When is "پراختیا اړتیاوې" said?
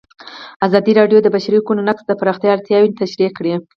2.19-2.95